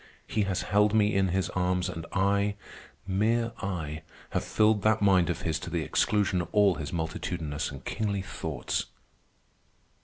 He 0.25 0.45
has 0.45 0.63
held 0.63 0.95
me 0.95 1.13
in 1.13 1.27
his 1.27 1.49
arms, 1.51 1.87
and 1.87 2.07
I, 2.11 2.55
mere 3.05 3.51
I, 3.61 4.01
have 4.31 4.43
filled 4.43 4.81
that 4.81 4.99
mind 5.03 5.29
of 5.29 5.43
his 5.43 5.59
to 5.59 5.69
the 5.69 5.83
exclusion 5.83 6.41
of 6.41 6.47
all 6.51 6.73
his 6.73 6.91
multitudinous 6.91 7.69
and 7.69 7.85
kingly 7.85 8.23
thoughts!" 8.23 8.85